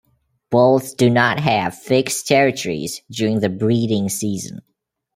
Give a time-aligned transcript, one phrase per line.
[0.49, 4.61] Bulls do not have fixed territories during the breeding season.